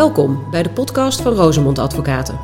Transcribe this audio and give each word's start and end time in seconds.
Welkom 0.00 0.50
bij 0.50 0.62
de 0.62 0.70
podcast 0.70 1.20
van 1.20 1.32
Rosemond 1.32 1.78
Advocaten. 1.78 2.40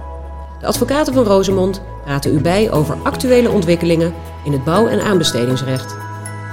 De 0.60 0.66
advocaten 0.66 1.14
van 1.14 1.24
Rosemond 1.24 1.82
praten 2.04 2.34
u 2.34 2.40
bij 2.40 2.70
over 2.70 2.96
actuele 3.02 3.50
ontwikkelingen 3.50 4.14
in 4.44 4.52
het 4.52 4.64
bouw- 4.64 4.86
en 4.86 5.00
aanbestedingsrecht. 5.00 5.96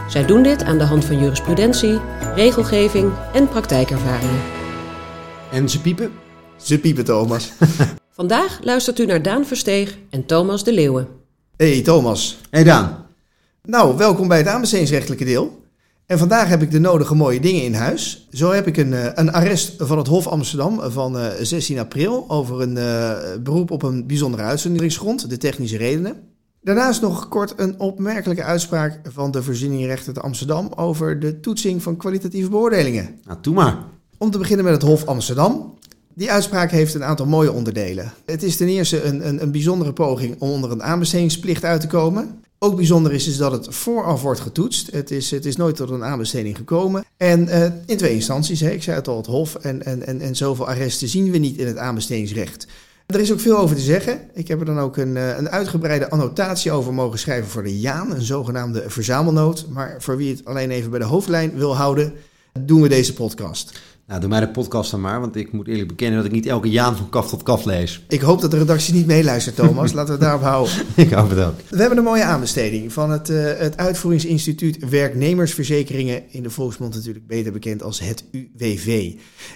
Zij 0.10 0.26
doen 0.26 0.44
dit 0.44 0.64
aan 0.64 0.78
de 0.78 0.84
hand 0.84 1.06
van 1.06 1.20
jurisprudentie, 1.20 2.00
regelgeving 2.36 3.14
en 3.34 3.48
praktijkervaringen. 3.48 4.42
En 5.52 5.70
ze 5.70 5.82
piepen? 5.82 6.12
Ze 6.58 6.80
piepen, 6.80 7.06
Thomas. 7.06 7.52
Vandaag 8.10 8.60
luistert 8.62 9.00
u 9.00 9.06
naar 9.06 9.22
Daan 9.22 9.46
Versteeg 9.46 9.98
en 10.10 10.26
Thomas 10.26 10.64
de 10.64 10.74
Leeuwen. 10.74 11.08
Hey 11.58 11.82
Thomas. 11.82 12.38
Hey 12.50 12.64
Daan. 12.64 13.06
Nou, 13.64 13.98
welkom 13.98 14.28
bij 14.28 14.38
het 14.38 14.48
aanbestedingsrechtelijke 14.48 15.26
deel. 15.26 15.63
En 16.06 16.18
vandaag 16.18 16.48
heb 16.48 16.62
ik 16.62 16.72
de 16.72 16.80
nodige 16.80 17.16
mooie 17.16 17.40
dingen 17.40 17.64
in 17.64 17.74
huis. 17.74 18.28
Zo 18.32 18.52
heb 18.52 18.68
ik 18.68 18.78
een, 18.78 18.94
eh, 18.94 19.06
een 19.14 19.32
arrest 19.32 19.74
van 19.78 19.98
het 19.98 20.08
Hof 20.08 20.28
Amsterdam 20.28 20.82
van 20.82 21.18
eh, 21.18 21.28
16 21.42 21.80
april 21.80 22.26
over 22.28 22.62
een 22.62 22.78
eh, 22.78 23.18
beroep 23.44 23.72
op 23.72 23.84
een 23.84 24.08
bijzondere 24.08 24.44
uitzonderingsgrond, 24.44 25.30
de 25.30 25.38
technische 25.38 25.78
redenen. 25.78 26.16
Daarnaast 26.62 27.02
nog 27.02 27.28
kort 27.28 27.54
een 27.56 27.80
opmerkelijke 27.80 28.44
uitspraak 28.44 29.00
van 29.04 29.32
de 29.32 29.44
voorzieningrechter 29.44 30.14
te 30.14 30.20
Amsterdam 30.20 30.72
over 30.76 31.20
de 31.20 31.40
toetsing 31.40 31.84
van 31.84 31.98
kwalitatieve 31.98 32.50
beoordelingen. 32.50 33.20
Nou, 33.24 33.38
doe 33.42 33.54
maar. 33.54 33.78
Om 34.18 34.32
te 34.32 34.38
beginnen 34.38 34.66
met 34.66 34.74
het 34.74 34.84
Hof 34.84 35.06
Amsterdam. 35.06 35.78
Die 36.16 36.32
uitspraak 36.32 36.72
heeft 36.72 36.94
een 36.94 37.04
aantal 37.04 37.26
mooie 37.26 37.52
onderdelen. 37.52 38.14
Het 38.26 38.44
is 38.44 38.58
ten 38.58 38.68
eerste 38.68 39.04
een, 39.04 39.28
een, 39.28 39.42
een 39.42 39.52
bijzondere 39.52 39.94
poging 39.94 40.36
om 40.40 40.50
onder 40.50 40.72
een 40.72 40.84
aanbestedingsplicht 40.84 41.64
uit 41.64 41.82
te 41.82 41.88
komen. 41.88 42.40
Ook 42.64 42.76
bijzonder 42.76 43.14
is, 43.14 43.28
is 43.28 43.38
dat 43.38 43.52
het 43.52 43.76
vooraf 43.76 44.22
wordt 44.22 44.40
getoetst. 44.40 44.92
Het 44.92 45.12
is, 45.12 45.32
het 45.32 45.46
is 45.46 45.56
nooit 45.56 45.76
tot 45.76 45.90
een 45.90 46.04
aanbesteding 46.04 46.58
gekomen. 46.58 47.06
En 47.18 47.48
uh, 47.48 47.64
in 47.86 47.98
twee 47.98 48.14
instanties, 48.14 48.60
hè, 48.60 48.70
ik 48.70 48.84
zei 48.84 48.96
het 48.96 49.08
al, 49.08 49.18
het 49.18 49.26
Hof 49.26 49.56
en, 49.56 49.86
en, 49.86 50.06
en, 50.06 50.22
en 50.22 50.36
zoveel 50.36 50.68
arresten 50.68 51.08
zien 51.08 51.32
we 51.32 51.38
niet 51.38 51.58
in 51.58 51.68
het 51.68 51.78
aanbestedingsrecht. 51.78 52.68
Er 53.06 53.20
is 53.20 53.32
ook 53.32 53.40
veel 53.40 53.58
over 53.58 53.76
te 53.76 53.82
zeggen. 53.82 54.20
Ik 54.34 54.48
heb 54.48 54.60
er 54.60 54.66
dan 54.66 54.80
ook 54.80 54.98
een, 54.98 55.16
een 55.16 55.50
uitgebreide 55.50 56.10
annotatie 56.10 56.72
over 56.72 56.94
mogen 56.94 57.20
schrijven 57.20 57.50
voor 57.50 57.64
de 57.64 57.80
Jaan, 57.80 58.12
een 58.12 58.22
zogenaamde 58.22 58.84
verzamelnoot. 58.88 59.66
Maar 59.70 59.96
voor 60.00 60.18
wie 60.18 60.32
het 60.36 60.46
alleen 60.46 60.72
even 60.72 60.90
bij 60.90 61.00
de 61.00 61.06
hoofdlijn 61.06 61.56
wil 61.56 61.76
houden, 61.76 62.14
doen 62.60 62.82
we 62.82 62.90
deze 62.90 63.14
podcast. 63.14 63.80
Nou, 64.08 64.20
doe 64.20 64.30
mij 64.30 64.40
de 64.40 64.50
podcast 64.50 64.92
dan 64.92 65.02
maar, 65.02 65.20
want 65.20 65.36
ik 65.36 65.52
moet 65.52 65.68
eerlijk 65.68 65.88
bekennen 65.88 66.18
dat 66.18 66.26
ik 66.26 66.32
niet 66.32 66.46
elke 66.46 66.70
Jaan 66.70 66.96
van 66.98 67.10
kaf 67.10 67.30
tot 67.30 67.44
kaf 67.44 67.66
lees. 67.66 68.04
Ik 68.08 68.22
hoop 68.22 68.42
dat 68.42 68.52
de 68.52 68.58
redactie 68.58 68.94
niet 68.94 69.06
meeluistert, 69.06 69.56
Thomas. 69.56 69.94
Laten 69.94 70.06
we 70.06 70.12
het 70.12 70.22
daarop 70.22 70.42
houden. 70.42 70.74
ik 70.96 71.12
hoop 71.12 71.30
het 71.30 71.40
ook. 71.40 71.56
We 71.70 71.78
hebben 71.78 71.98
een 71.98 72.04
mooie 72.04 72.24
aanbesteding 72.24 72.94
van 72.94 73.12
het, 73.12 73.30
uh, 73.30 73.44
het 73.58 73.78
Uitvoeringsinstituut 73.78 74.90
Werknemersverzekeringen, 74.90 76.24
in 76.32 76.44
de 76.44 76.50
volksmond 76.50 76.94
natuurlijk 76.94 77.28
beter 77.28 77.52
bekend 77.52 77.84
als 77.84 78.00
het 78.00 78.24
UWV. 78.32 79.14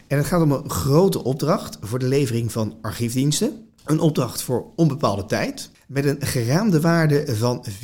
En 0.07 0.17
het 0.17 0.25
gaat 0.25 0.41
om 0.41 0.51
een 0.51 0.69
grote 0.69 1.23
opdracht 1.23 1.77
voor 1.81 1.99
de 1.99 2.07
levering 2.07 2.51
van 2.51 2.75
archiefdiensten. 2.81 3.66
Een 3.87 3.99
opdracht 3.99 4.41
voor 4.41 4.65
onbepaalde 4.75 5.25
tijd. 5.25 5.69
Met 5.87 6.05
een 6.05 6.17
geraamde 6.19 6.81
waarde 6.81 7.35
van 7.35 7.65
14.150.000 7.69 7.75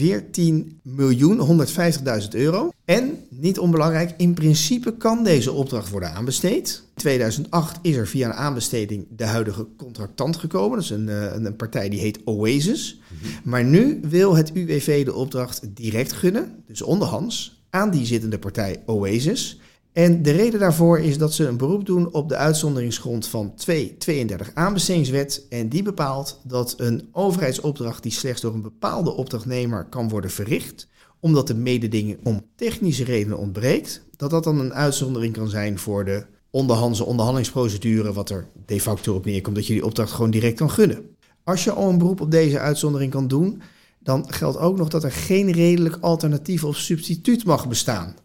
euro. 2.31 2.71
En, 2.85 3.25
niet 3.29 3.59
onbelangrijk, 3.59 4.13
in 4.17 4.33
principe 4.33 4.97
kan 4.97 5.23
deze 5.23 5.51
opdracht 5.51 5.89
worden 5.89 6.11
aanbesteed. 6.11 6.83
In 6.87 7.01
2008 7.01 7.79
is 7.81 7.95
er 7.95 8.07
via 8.07 8.27
een 8.27 8.33
aanbesteding 8.33 9.05
de 9.09 9.25
huidige 9.25 9.67
contractant 9.77 10.37
gekomen. 10.37 10.75
Dat 10.75 10.83
is 10.83 10.89
een, 10.89 11.07
een 11.45 11.55
partij 11.55 11.89
die 11.89 11.99
heet 11.99 12.19
Oasis. 12.25 12.99
Mm-hmm. 13.09 13.39
Maar 13.43 13.63
nu 13.63 13.99
wil 14.01 14.35
het 14.35 14.51
UWV 14.53 15.05
de 15.05 15.13
opdracht 15.13 15.75
direct 15.75 16.13
gunnen, 16.13 16.63
dus 16.67 16.81
onderhands, 16.81 17.63
aan 17.69 17.89
die 17.89 18.05
zittende 18.05 18.39
partij 18.39 18.83
Oasis. 18.85 19.59
En 19.93 20.21
de 20.21 20.31
reden 20.31 20.59
daarvoor 20.59 20.99
is 20.99 21.17
dat 21.17 21.33
ze 21.33 21.47
een 21.47 21.57
beroep 21.57 21.85
doen 21.85 22.13
op 22.13 22.29
de 22.29 22.35
uitzonderingsgrond 22.35 23.27
van 23.27 23.55
232 23.55 24.51
aanbestedingswet. 24.53 25.45
En 25.49 25.69
die 25.69 25.83
bepaalt 25.83 26.39
dat 26.43 26.73
een 26.77 27.09
overheidsopdracht 27.11 28.03
die 28.03 28.11
slechts 28.11 28.41
door 28.41 28.53
een 28.53 28.61
bepaalde 28.61 29.13
opdrachtnemer 29.13 29.85
kan 29.85 30.09
worden 30.09 30.31
verricht, 30.31 30.87
omdat 31.19 31.47
de 31.47 31.55
mededinging 31.55 32.17
om 32.23 32.45
technische 32.55 33.03
redenen 33.03 33.37
ontbreekt, 33.37 34.05
dat 34.17 34.29
dat 34.29 34.43
dan 34.43 34.59
een 34.59 34.73
uitzondering 34.73 35.33
kan 35.33 35.49
zijn 35.49 35.79
voor 35.79 36.05
de 36.05 36.25
onderhandse 36.49 37.05
onderhandelingsprocedure, 37.05 38.13
wat 38.13 38.29
er 38.29 38.47
de 38.65 38.81
facto 38.81 39.15
op 39.15 39.25
neerkomt 39.25 39.55
dat 39.55 39.67
je 39.67 39.73
die 39.73 39.85
opdracht 39.85 40.11
gewoon 40.11 40.31
direct 40.31 40.57
kan 40.57 40.69
gunnen. 40.69 41.15
Als 41.43 41.63
je 41.63 41.71
al 41.71 41.89
een 41.89 41.97
beroep 41.97 42.21
op 42.21 42.31
deze 42.31 42.59
uitzondering 42.59 43.11
kan 43.11 43.27
doen, 43.27 43.61
dan 43.99 44.33
geldt 44.33 44.57
ook 44.57 44.77
nog 44.77 44.89
dat 44.89 45.03
er 45.03 45.11
geen 45.11 45.51
redelijk 45.51 45.97
alternatief 46.01 46.63
of 46.63 46.77
substituut 46.77 47.45
mag 47.45 47.67
bestaan. 47.67 48.15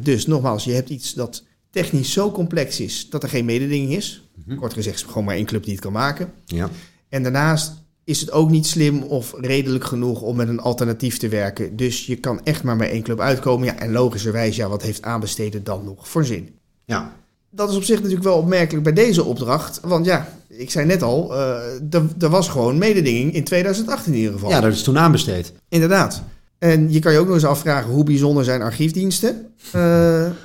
Dus 0.00 0.26
nogmaals, 0.26 0.64
je 0.64 0.72
hebt 0.72 0.90
iets 0.90 1.14
dat 1.14 1.42
technisch 1.70 2.12
zo 2.12 2.30
complex 2.30 2.80
is 2.80 3.10
dat 3.10 3.22
er 3.22 3.28
geen 3.28 3.44
mededinging 3.44 3.92
is. 3.92 4.28
Mm-hmm. 4.34 4.56
Kort 4.56 4.72
gezegd, 4.72 5.04
gewoon 5.04 5.24
maar 5.24 5.34
één 5.34 5.46
club 5.46 5.62
die 5.64 5.72
het 5.72 5.82
kan 5.82 5.92
maken. 5.92 6.32
Ja. 6.44 6.70
En 7.08 7.22
daarnaast 7.22 7.72
is 8.04 8.20
het 8.20 8.32
ook 8.32 8.50
niet 8.50 8.66
slim 8.66 9.02
of 9.02 9.34
redelijk 9.40 9.84
genoeg 9.84 10.20
om 10.20 10.36
met 10.36 10.48
een 10.48 10.60
alternatief 10.60 11.18
te 11.18 11.28
werken. 11.28 11.76
Dus 11.76 12.06
je 12.06 12.16
kan 12.16 12.44
echt 12.44 12.62
maar 12.62 12.76
met 12.76 12.90
één 12.90 13.02
club 13.02 13.20
uitkomen. 13.20 13.66
Ja, 13.66 13.78
en 13.78 13.92
logischerwijs, 13.92 14.56
ja, 14.56 14.68
wat 14.68 14.82
heeft 14.82 15.02
aanbesteden 15.02 15.64
dan 15.64 15.84
nog 15.84 16.08
voor 16.08 16.24
zin? 16.24 16.48
Ja. 16.84 17.12
Dat 17.50 17.70
is 17.70 17.76
op 17.76 17.82
zich 17.82 17.96
natuurlijk 17.96 18.24
wel 18.24 18.36
opmerkelijk 18.36 18.84
bij 18.84 18.92
deze 18.92 19.24
opdracht. 19.24 19.80
Want 19.82 20.04
ja, 20.04 20.28
ik 20.48 20.70
zei 20.70 20.86
net 20.86 21.02
al, 21.02 21.32
uh, 21.32 21.94
er 22.18 22.28
was 22.28 22.48
gewoon 22.48 22.78
mededinging 22.78 23.34
in 23.34 23.44
2008 23.44 24.06
in 24.06 24.14
ieder 24.14 24.32
geval. 24.32 24.50
Ja, 24.50 24.60
dat 24.60 24.72
is 24.72 24.82
toen 24.82 24.98
aanbesteed. 24.98 25.52
Inderdaad. 25.68 26.22
En 26.62 26.92
je 26.92 26.98
kan 26.98 27.12
je 27.12 27.18
ook 27.18 27.26
nog 27.26 27.34
eens 27.34 27.44
afvragen 27.44 27.90
hoe 27.90 28.04
bijzonder 28.04 28.44
zijn 28.44 28.62
archiefdiensten. 28.62 29.46
Uh, 29.66 29.72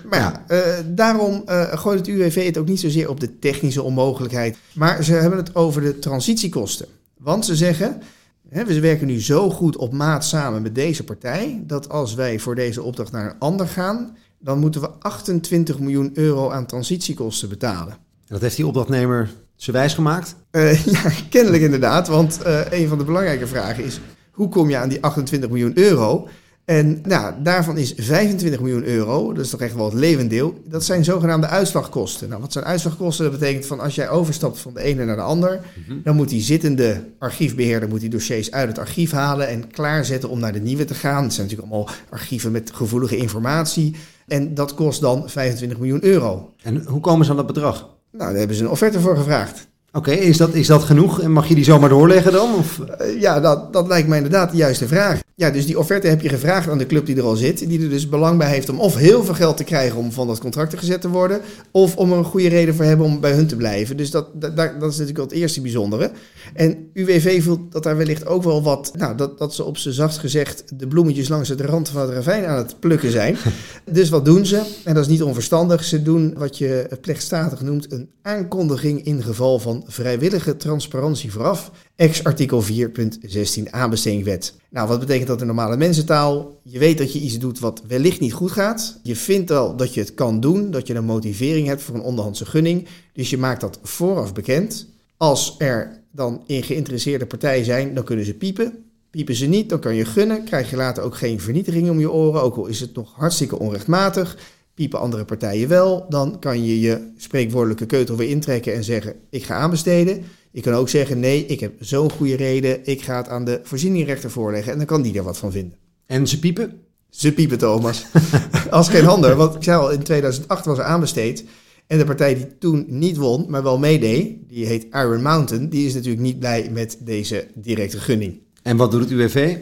maar 0.10 0.20
ja, 0.20 0.44
uh, 0.48 0.60
daarom 0.86 1.44
uh, 1.48 1.74
gooit 1.74 2.00
het 2.00 2.08
UWV 2.08 2.46
het 2.46 2.58
ook 2.58 2.68
niet 2.68 2.80
zozeer 2.80 3.10
op 3.10 3.20
de 3.20 3.40
technische 3.40 3.82
onmogelijkheid. 3.84 4.58
Maar 4.74 5.04
ze 5.04 5.14
hebben 5.14 5.40
het 5.40 5.56
over 5.56 5.82
de 5.82 6.00
transitiekosten. 6.00 6.88
Want 7.18 7.46
ze 7.46 7.56
zeggen, 7.56 8.02
hè, 8.50 8.66
we 8.66 8.80
werken 8.80 9.08
nu 9.08 9.22
zo 9.22 9.50
goed 9.50 9.76
op 9.76 9.94
maat 9.94 10.26
samen 10.26 10.62
met 10.62 10.76
deze 10.76 11.04
partij... 11.04 11.64
dat 11.68 11.90
als 11.90 12.14
wij 12.14 12.40
voor 12.40 12.56
deze 12.56 12.82
opdracht 12.82 13.12
naar 13.12 13.26
een 13.26 13.40
ander 13.40 13.68
gaan... 13.68 14.18
dan 14.40 14.60
moeten 14.60 14.82
we 14.82 14.90
28 15.00 15.80
miljoen 15.80 16.12
euro 16.14 16.50
aan 16.50 16.66
transitiekosten 16.66 17.50
betalen. 17.50 17.98
Dat 18.26 18.42
heeft 18.42 18.56
die 18.56 18.68
opdrachtnemer 18.68 19.30
ze 19.56 19.72
wijs 19.72 19.94
gemaakt? 19.94 20.36
ja, 20.96 21.12
kennelijk 21.30 21.64
inderdaad. 21.64 22.08
Want 22.08 22.40
een 22.70 22.88
van 22.88 22.98
de 22.98 23.04
belangrijke 23.04 23.48
vragen 23.48 23.84
is... 23.84 24.00
Hoe 24.38 24.50
kom 24.50 24.70
je 24.70 24.78
aan 24.78 24.90
die 24.90 25.02
28 25.02 25.50
miljoen 25.50 25.78
euro? 25.78 26.28
En 26.66 27.00
nou, 27.04 27.34
daarvan 27.44 27.78
is 27.78 27.94
25 27.98 28.60
miljoen 28.60 28.84
euro, 28.84 29.34
dat 29.34 29.46
is 29.46 29.50
toch 29.50 29.62
echt 29.62 29.76
wel 29.76 29.86
het 29.86 29.94
levendeel, 29.94 30.62
dat 30.66 30.84
zijn 30.84 31.04
zogenaamde 31.04 31.48
uitslagkosten. 31.48 32.30
Nou, 32.30 32.42
wat 32.42 32.52
zijn 32.52 32.66
uitslagkosten? 32.66 33.32
Dat 33.32 33.40
betekent 33.40 33.66
van 33.66 33.80
als 33.80 33.96
jij 33.96 34.10
overstapt 34.10 34.60
van 34.60 34.74
de 34.74 34.82
ene 34.82 35.06
naar 35.06 35.16
de 35.16 35.22
ander, 35.22 35.60
mm-hmm. 35.78 36.02
dan 36.04 36.16
moet 36.16 36.30
die 36.30 36.42
zittende 36.42 37.04
archiefbeheerder 37.20 37.90
moet 37.90 38.00
die 38.00 38.10
dossiers 38.10 38.52
uit 38.52 38.68
het 38.68 38.78
archief 38.78 39.12
halen 39.12 39.48
en 39.48 39.72
klaarzetten 39.72 40.30
om 40.30 40.40
naar 40.40 40.54
de 40.54 40.60
nieuwe 40.60 40.86
te 40.86 40.94
gaan. 40.94 41.24
Het 41.24 41.34
zijn 41.34 41.48
natuurlijk 41.48 41.74
allemaal 41.74 41.94
archieven 42.10 42.52
met 42.52 42.72
gevoelige 42.74 43.18
informatie. 43.18 43.96
En 44.28 44.54
dat 44.54 44.74
kost 44.74 45.02
dan 45.02 45.30
25 45.30 45.78
miljoen 45.80 46.04
euro. 46.04 46.54
En 46.64 46.86
hoe 46.86 47.02
komen 47.02 47.26
ze 47.26 47.32
aan 47.32 47.38
dat 47.38 47.48
bedrag? 47.48 47.80
Nou, 48.12 48.30
daar 48.30 48.40
hebben 48.40 48.58
ze 48.58 48.64
een 48.64 48.70
offerte 48.70 49.00
voor 49.00 49.18
gevraagd. 49.18 49.68
Oké, 49.98 50.12
is, 50.12 50.38
dat, 50.38 50.54
is 50.54 50.68
dat 50.68 50.84
genoeg? 50.84 51.22
En 51.22 51.32
mag 51.32 51.48
je 51.48 51.56
die 51.56 51.64
zomaar 51.64 51.90
doorleggen 51.90 52.32
dan? 52.32 52.54
Of? 52.56 52.80
Uh, 53.02 53.22
ja, 53.22 53.40
dat, 53.40 53.74
dat 53.74 53.88
lijkt 53.88 54.08
mij 54.08 54.18
inderdaad 54.18 54.52
de 54.52 54.58
juiste 54.58 54.88
vraag. 54.88 55.20
Ja, 55.36 55.50
dus 55.50 55.66
die 55.66 55.80
offerte 55.80 56.08
heb 56.08 56.22
je 56.22 56.30
gevraagd 56.30 56.70
aan 56.70 56.78
de 56.78 56.86
club 56.86 57.06
die 57.06 57.16
er 57.16 57.24
al 57.24 57.36
zit. 57.36 57.70
Die 57.70 57.82
er 57.82 57.90
dus 57.90 58.10
belang 58.10 58.38
bij 58.38 58.50
heeft 58.50 58.70
om 58.70 58.80
of 58.80 58.96
heel 58.96 59.24
veel 59.24 59.34
geld 59.34 59.58
te 59.58 59.64
krijgen 59.64 59.98
om 59.98 60.12
van 60.12 60.28
dat 60.28 60.40
contract 60.40 60.80
gezet 60.80 61.02
te 61.02 61.10
worden. 61.10 61.42
Of 61.72 61.96
om 61.96 62.12
er 62.12 62.18
een 62.18 62.24
goede 62.24 62.50
reden 62.50 62.76
voor 62.76 62.86
hebben 62.86 63.06
om 63.06 63.20
bij 63.20 63.32
hun 63.32 63.48
te 63.48 63.56
blijven. 63.56 63.98
Dus 63.98 64.12
dat, 64.12 64.28
dat, 64.34 64.56
dat 64.56 64.68
is 64.68 64.80
natuurlijk 64.82 65.18
wel 65.18 65.26
het 65.26 65.36
eerste 65.36 65.62
bijzondere. 65.62 66.12
En 66.54 66.90
UWV 66.94 67.44
voelt 67.44 67.72
dat 67.72 67.84
daar 67.84 67.98
wellicht 67.98 68.26
ook 68.26 68.44
wel 68.44 68.64
wat. 68.64 68.92
Nou, 68.96 69.18
dat, 69.18 69.38
dat 69.38 69.56
ze 69.56 69.64
op 69.64 69.78
z'n 69.78 69.92
zacht 69.92 70.18
gezegd 70.18 70.80
de 70.80 70.88
bloemetjes 70.88 71.28
langs 71.28 71.50
de 71.50 71.66
rand 71.66 71.90
van 71.90 72.02
het 72.02 72.10
ravijn 72.10 72.46
aan 72.46 72.58
het 72.58 72.80
plukken 72.80 73.12
zijn. 73.12 73.38
dus 73.86 74.10
wat 74.10 74.26
doen 74.26 74.46
ze? 74.46 74.62
En 74.84 74.94
dat 74.94 75.04
is 75.04 75.10
niet 75.12 75.24
onverstandig. 75.24 75.84
Ze 75.84 76.02
doen 76.02 76.34
wat 76.38 76.58
je 76.58 76.98
plechtstatig 77.02 77.62
noemt 77.62 77.92
een 77.92 78.10
aankondiging 78.22 79.06
in 79.06 79.24
geval 79.24 79.60
van 79.60 79.84
vrijwillige 79.88 80.58
transparantie 80.58 81.32
vooraf. 81.32 81.72
Ex 81.96 82.24
artikel 82.24 82.64
4.16 82.64 83.64
aanbestedingwet. 83.70 84.54
Nou, 84.70 84.88
wat 84.88 85.00
betekent 85.00 85.28
dat 85.28 85.42
in 85.42 85.48
normale 85.48 85.78
mensentaal? 85.78 86.60
Je 86.64 86.80
weet 86.80 86.98
dat 86.98 87.14
je 87.14 87.20
iets 87.20 87.40
doet 87.40 87.60
wat 87.60 87.82
wellicht 87.88 88.20
niet 88.20 88.34
goed 88.34 88.52
gaat. 88.52 89.00
Je 89.04 89.16
vindt 89.16 89.52
al 89.52 89.76
dat 89.76 89.94
je 89.94 90.00
het 90.00 90.14
kan 90.14 90.40
doen, 90.40 90.72
dat 90.72 90.88
je 90.88 90.96
een 90.96 91.06
motivering 91.06 91.68
hebt 91.68 91.82
voor 91.82 91.96
een 91.96 92.02
onderhandse 92.02 92.46
gunning. 92.46 92.88
Dus 93.14 93.30
je 93.30 93.38
maakt 93.38 93.62
dat 93.62 93.80
vooraf 93.84 94.34
bekend. 94.34 94.88
Als 95.18 95.56
er 95.58 96.04
dan 96.18 96.44
in 96.46 96.64
geïnteresseerde 96.64 97.26
partijen 97.26 97.66
zijn, 97.66 97.94
dan 97.94 98.04
kunnen 98.04 98.26
ze 98.26 98.34
piepen. 98.34 98.84
Piepen 99.10 99.36
ze 99.36 99.46
niet, 99.46 99.70
dan 99.70 99.80
kan 99.80 99.96
je 99.96 100.06
gunnen. 100.06 100.44
Krijg 100.44 100.70
je 100.70 100.76
later 100.76 101.04
ook 101.04 101.16
geen 101.16 101.40
vernietiging 101.40 101.90
om 101.90 102.00
je 102.00 102.12
oren, 102.12 102.42
ook 102.42 102.56
al 102.56 102.66
is 102.66 102.80
het 102.80 102.96
nog 102.96 103.14
hartstikke 103.16 103.60
onrechtmatig. 103.60 104.38
Piepen 104.74 105.00
andere 105.00 105.26
partijen 105.26 105.68
wel, 105.68 106.06
dan 106.10 106.40
kan 106.40 106.66
je 106.66 106.80
je 106.80 107.12
spreekwoordelijke 107.18 107.86
keutel 107.86 108.16
weer 108.16 108.30
intrekken 108.30 108.74
en 108.74 108.84
zeggen: 108.84 109.16
Ik 109.30 109.44
ga 109.44 109.56
aanbesteden. 109.56 110.24
Je 110.52 110.62
kan 110.62 110.74
ook 110.74 110.90
zeggen: 110.90 111.20
Nee, 111.20 111.46
ik 111.46 111.60
heb 111.60 111.74
zo'n 111.80 112.12
goede 112.12 112.36
reden, 112.36 112.80
ik 112.86 113.02
ga 113.02 113.18
het 113.18 113.28
aan 113.28 113.46
de 113.46 113.60
voorzieningrechter 113.64 114.32
voorleggen 114.32 114.72
en 114.72 114.78
dan 114.78 114.88
kan 114.88 115.02
die 115.02 115.18
er 115.18 115.24
wat 115.24 115.38
van 115.38 115.52
vinden. 115.52 115.78
En 116.06 116.28
ze 116.28 116.40
piepen? 116.40 116.82
Ze 117.10 117.34
piepen, 117.34 117.58
Thomas. 117.58 118.06
Als 118.70 118.90
geen 118.90 119.08
ander, 119.08 119.36
want 119.36 119.56
ik 119.56 119.64
zei 119.64 119.80
al, 119.80 119.92
in 119.92 120.04
2008 120.04 120.66
was 120.66 120.78
er 120.78 120.84
aanbesteed. 120.84 121.46
En 121.88 121.98
de 121.98 122.06
partij 122.06 122.36
die 122.36 122.58
toen 122.58 122.86
niet 122.88 123.18
won, 123.18 123.46
maar 123.50 123.64
wel 123.64 123.78
meedeed, 123.78 124.36
die 124.48 124.66
heet 124.66 124.88
Iron 124.92 125.22
Mountain, 125.22 125.70
die 125.70 125.88
is 125.88 125.94
natuurlijk 125.94 126.22
niet 126.22 126.40
blij 126.40 126.70
met 126.72 126.98
deze 127.00 127.48
directe 127.54 128.00
gunning. 128.00 128.40
En 128.64 128.78
wat 128.78 128.92
doet 128.92 129.02
het 129.02 129.12
UWV? 129.12 129.58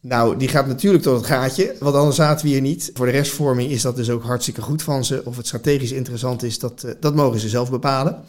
Nou, 0.00 0.36
die 0.36 0.48
gaat 0.48 0.66
natuurlijk 0.66 1.02
tot 1.02 1.16
het 1.16 1.26
gaatje, 1.26 1.74
want 1.78 1.94
anders 1.94 2.16
zaten 2.16 2.46
we 2.46 2.52
hier 2.52 2.60
niet. 2.60 2.90
Voor 2.94 3.06
de 3.06 3.12
restvorming 3.12 3.70
is 3.70 3.82
dat 3.82 3.96
dus 3.96 4.10
ook 4.10 4.22
hartstikke 4.22 4.62
goed 4.62 4.82
van 4.82 5.04
ze. 5.04 5.22
Of 5.24 5.36
het 5.36 5.46
strategisch 5.46 5.92
interessant 5.92 6.42
is, 6.42 6.58
dat, 6.58 6.82
uh, 6.86 6.92
dat 7.00 7.14
mogen 7.14 7.40
ze 7.40 7.48
zelf 7.48 7.70
bepalen. 7.70 8.24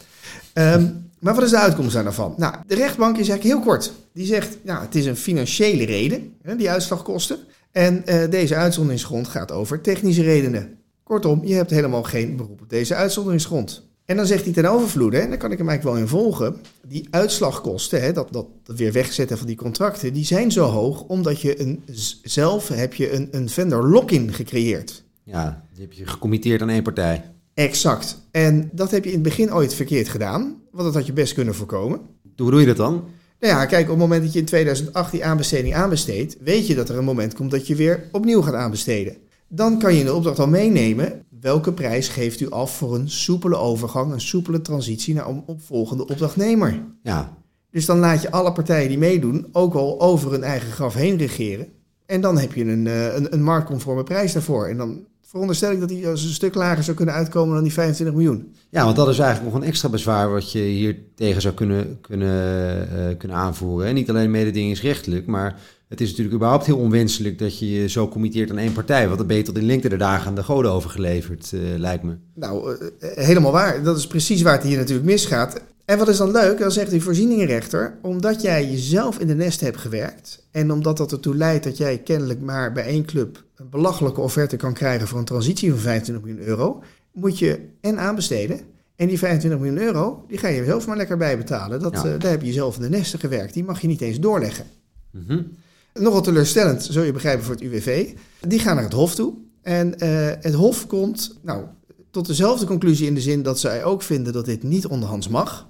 Um, 0.54 1.10
maar 1.18 1.34
wat 1.34 1.44
is 1.44 1.50
de 1.50 1.58
uitkomst 1.58 1.92
daarvan? 1.92 2.34
Nou, 2.36 2.54
de 2.66 2.74
rechtbank 2.74 3.18
is 3.18 3.28
eigenlijk 3.28 3.56
heel 3.56 3.72
kort. 3.72 3.92
Die 4.12 4.26
zegt, 4.26 4.58
nou, 4.62 4.84
het 4.84 4.94
is 4.94 5.06
een 5.06 5.16
financiële 5.16 5.84
reden, 5.84 6.34
hè, 6.42 6.56
die 6.56 6.70
uitslagkosten. 6.70 7.38
En 7.70 8.02
uh, 8.06 8.30
deze 8.30 8.54
uitzonderingsgrond 8.56 9.28
gaat 9.28 9.52
over 9.52 9.80
technische 9.80 10.22
redenen. 10.22 10.78
Kortom, 11.02 11.44
je 11.44 11.54
hebt 11.54 11.70
helemaal 11.70 12.02
geen 12.02 12.36
beroep 12.36 12.60
op 12.60 12.68
deze 12.68 12.94
uitzonderingsgrond. 12.94 13.90
En 14.04 14.16
dan 14.16 14.26
zegt 14.26 14.44
hij 14.44 14.52
ten 14.52 14.70
overvloede, 14.70 15.18
en 15.18 15.28
daar 15.28 15.38
kan 15.38 15.52
ik 15.52 15.58
hem 15.58 15.68
eigenlijk 15.68 15.96
wel 15.96 16.06
in 16.06 16.10
volgen, 16.10 16.56
die 16.86 17.08
uitslagkosten, 17.10 18.00
hè, 18.00 18.12
dat, 18.12 18.32
dat, 18.32 18.46
dat 18.62 18.76
weer 18.76 18.92
wegzetten 18.92 19.38
van 19.38 19.46
die 19.46 19.56
contracten, 19.56 20.12
die 20.12 20.24
zijn 20.24 20.52
zo 20.52 20.64
hoog 20.64 21.02
omdat 21.02 21.40
je 21.40 21.60
een, 21.60 21.82
zelf 22.22 22.68
heb 22.68 22.94
je 22.94 23.12
een, 23.12 23.28
een 23.30 23.48
vendor 23.48 23.88
lock-in 23.88 24.32
gecreëerd. 24.32 25.04
Ja, 25.22 25.64
die 25.72 25.82
heb 25.82 25.92
je 25.92 26.06
gecommitteerd 26.06 26.62
aan 26.62 26.68
één 26.68 26.82
partij. 26.82 27.24
Exact. 27.54 28.18
En 28.30 28.70
dat 28.72 28.90
heb 28.90 29.04
je 29.04 29.10
in 29.10 29.16
het 29.16 29.28
begin 29.28 29.54
ooit 29.54 29.74
verkeerd 29.74 30.08
gedaan, 30.08 30.56
want 30.70 30.84
dat 30.84 30.94
had 30.94 31.06
je 31.06 31.12
best 31.12 31.34
kunnen 31.34 31.54
voorkomen. 31.54 32.00
Hoe 32.36 32.50
doe 32.50 32.60
je 32.60 32.66
dat 32.66 32.76
dan? 32.76 33.04
Nou 33.40 33.54
ja, 33.54 33.66
kijk, 33.66 33.82
op 33.82 33.88
het 33.88 33.98
moment 33.98 34.22
dat 34.22 34.32
je 34.32 34.38
in 34.38 34.44
2008 34.44 35.10
die 35.10 35.24
aanbesteding 35.24 35.74
aanbesteedt, 35.74 36.36
weet 36.40 36.66
je 36.66 36.74
dat 36.74 36.88
er 36.88 36.98
een 36.98 37.04
moment 37.04 37.34
komt 37.34 37.50
dat 37.50 37.66
je 37.66 37.74
weer 37.74 38.08
opnieuw 38.12 38.42
gaat 38.42 38.54
aanbesteden. 38.54 39.16
Dan 39.54 39.78
kan 39.78 39.92
je 39.92 39.98
in 39.98 40.04
de 40.04 40.14
opdracht 40.14 40.38
al 40.38 40.48
meenemen 40.48 41.24
welke 41.40 41.72
prijs 41.72 42.08
geeft 42.08 42.40
u 42.40 42.50
af 42.50 42.76
voor 42.76 42.94
een 42.94 43.10
soepele 43.10 43.56
overgang, 43.56 44.12
een 44.12 44.20
soepele 44.20 44.60
transitie 44.60 45.14
naar 45.14 45.28
een 45.28 45.42
opvolgende 45.46 46.06
opdrachtnemer. 46.06 46.82
Ja. 47.02 47.36
Dus 47.70 47.86
dan 47.86 47.98
laat 47.98 48.22
je 48.22 48.30
alle 48.30 48.52
partijen 48.52 48.88
die 48.88 48.98
meedoen 48.98 49.46
ook 49.52 49.74
al 49.74 50.00
over 50.00 50.30
hun 50.30 50.42
eigen 50.42 50.72
graf 50.72 50.94
heen 50.94 51.16
regeren. 51.16 51.68
En 52.06 52.20
dan 52.20 52.38
heb 52.38 52.52
je 52.52 52.64
een, 52.64 52.86
eh, 52.86 53.14
een, 53.14 53.32
een 53.32 53.42
marktconforme 53.42 54.02
prijs 54.02 54.32
daarvoor. 54.32 54.66
En 54.66 54.76
dan 54.76 55.06
veronderstel 55.20 55.72
ik 55.72 55.80
dat 55.80 55.88
die 55.88 56.08
als 56.08 56.24
een 56.24 56.30
stuk 56.30 56.54
lager 56.54 56.84
zou 56.84 56.96
kunnen 56.96 57.14
uitkomen 57.14 57.54
dan 57.54 57.62
die 57.62 57.72
25 57.72 58.16
miljoen. 58.16 58.54
Ja, 58.70 58.84
want 58.84 58.96
dat 58.96 59.08
is 59.08 59.18
eigenlijk 59.18 59.52
nog 59.52 59.62
een 59.62 59.68
extra 59.68 59.88
bezwaar 59.88 60.30
wat 60.30 60.52
je 60.52 60.58
hier 60.58 60.96
tegen 61.14 61.42
zou 61.42 61.54
kunnen, 61.54 61.98
kunnen, 62.00 62.88
uh, 62.94 63.16
kunnen 63.18 63.36
aanvoeren. 63.36 63.88
En 63.88 63.94
niet 63.94 64.10
alleen 64.10 64.30
mededingingsrechtelijk, 64.30 65.26
maar 65.26 65.60
het 65.92 66.00
is 66.00 66.08
natuurlijk 66.08 66.36
überhaupt 66.36 66.66
heel 66.66 66.78
onwenselijk 66.78 67.38
dat 67.38 67.58
je 67.58 67.70
je 67.70 67.88
zo 67.88 68.08
committeert 68.08 68.50
aan 68.50 68.58
één 68.58 68.72
partij. 68.72 69.08
Wat 69.08 69.18
er 69.18 69.26
beter 69.26 69.56
in 69.56 69.66
lengte 69.66 69.88
de 69.88 69.96
dagen 69.96 70.26
aan 70.26 70.34
de 70.34 70.42
goden 70.42 70.70
overgeleverd, 70.70 71.52
uh, 71.54 71.60
lijkt 71.76 72.02
me. 72.02 72.16
Nou, 72.34 72.70
uh, 72.70 72.88
helemaal 73.00 73.52
waar. 73.52 73.82
Dat 73.82 73.98
is 73.98 74.06
precies 74.06 74.42
waar 74.42 74.52
het 74.52 74.62
hier 74.62 74.76
natuurlijk 74.76 75.06
misgaat. 75.06 75.60
En 75.84 75.98
wat 75.98 76.08
is 76.08 76.16
dan 76.16 76.30
leuk, 76.30 76.58
dan 76.58 76.72
zegt 76.72 76.90
die 76.90 77.02
voorzieningenrechter, 77.02 77.98
omdat 78.02 78.42
jij 78.42 78.70
jezelf 78.70 79.18
in 79.18 79.26
de 79.26 79.34
nest 79.34 79.60
hebt 79.60 79.76
gewerkt 79.76 80.46
en 80.50 80.72
omdat 80.72 80.96
dat 80.96 81.12
ertoe 81.12 81.36
leidt 81.36 81.64
dat 81.64 81.76
jij 81.76 81.98
kennelijk 81.98 82.40
maar 82.40 82.72
bij 82.72 82.84
één 82.84 83.04
club 83.04 83.44
een 83.56 83.70
belachelijke 83.70 84.20
offerte 84.20 84.56
kan 84.56 84.74
krijgen 84.74 85.08
voor 85.08 85.18
een 85.18 85.24
transitie 85.24 85.70
van 85.70 85.78
25 85.78 86.24
miljoen 86.24 86.46
euro, 86.46 86.82
moet 87.12 87.38
je 87.38 87.58
en 87.80 87.98
aanbesteden. 87.98 88.60
En 88.96 89.08
die 89.08 89.18
25 89.18 89.60
miljoen 89.60 89.86
euro, 89.86 90.24
die 90.28 90.38
ga 90.38 90.48
je 90.48 90.64
zelf 90.64 90.86
maar 90.86 90.96
lekker 90.96 91.16
bij 91.16 91.38
betalen. 91.38 91.80
Dat, 91.80 91.92
ja. 91.92 92.06
uh, 92.06 92.18
daar 92.18 92.30
heb 92.30 92.42
je 92.42 92.52
zelf 92.52 92.76
in 92.76 92.82
de 92.82 92.88
nesten 92.88 93.18
gewerkt. 93.18 93.54
Die 93.54 93.64
mag 93.64 93.80
je 93.80 93.86
niet 93.86 94.00
eens 94.00 94.20
doorleggen. 94.20 94.64
Mm 95.10 95.24
-hmm. 95.26 95.56
Nogal 95.94 96.22
teleurstellend, 96.22 96.88
zul 96.90 97.02
je 97.02 97.12
begrijpen, 97.12 97.44
voor 97.44 97.54
het 97.54 97.62
UWV. 97.62 98.14
Die 98.40 98.58
gaan 98.58 98.74
naar 98.74 98.84
het 98.84 98.92
Hof 98.92 99.14
toe. 99.14 99.34
En 99.62 99.88
uh, 99.88 100.30
het 100.40 100.54
Hof 100.54 100.86
komt 100.86 101.38
nou, 101.42 101.64
tot 102.10 102.26
dezelfde 102.26 102.66
conclusie 102.66 103.06
in 103.06 103.14
de 103.14 103.20
zin 103.20 103.42
dat 103.42 103.60
zij 103.60 103.84
ook 103.84 104.02
vinden 104.02 104.32
dat 104.32 104.44
dit 104.44 104.62
niet 104.62 104.86
onderhands 104.86 105.28
mag. 105.28 105.68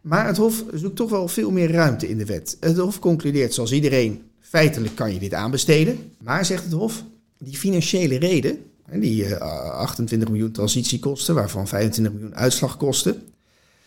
Maar 0.00 0.26
het 0.26 0.36
Hof 0.36 0.64
zoekt 0.72 0.96
toch 0.96 1.10
wel 1.10 1.28
veel 1.28 1.50
meer 1.50 1.72
ruimte 1.72 2.08
in 2.08 2.18
de 2.18 2.24
wet. 2.24 2.56
Het 2.60 2.76
Hof 2.76 2.98
concludeert 2.98 3.54
zoals 3.54 3.72
iedereen, 3.72 4.22
feitelijk 4.40 4.94
kan 4.94 5.12
je 5.12 5.18
dit 5.18 5.34
aanbesteden. 5.34 6.12
Maar, 6.22 6.44
zegt 6.44 6.64
het 6.64 6.72
Hof, 6.72 7.04
die 7.38 7.56
financiële 7.56 8.18
reden, 8.18 8.58
die 8.92 9.24
uh, 9.24 9.36
28 9.40 10.28
miljoen 10.28 10.52
transitiekosten, 10.52 11.34
waarvan 11.34 11.68
25 11.68 12.14
miljoen 12.14 12.36
uitslagkosten, 12.36 13.22